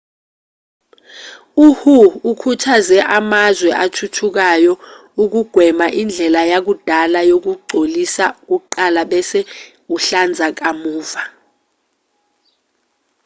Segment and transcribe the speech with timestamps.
[1.67, 1.97] uhu
[2.31, 4.73] ukhuthaze amazwe athuthukayo
[5.23, 9.39] ukugwema indlela yakudala yokugcolisa kuqala bese
[9.95, 11.21] uhlanza kamuva